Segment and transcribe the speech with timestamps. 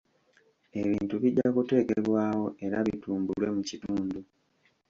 [0.81, 4.19] Ebintu bijja kuteekebwawo era bitumbulwe mu kitundu.